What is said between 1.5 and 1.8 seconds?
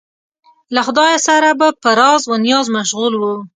به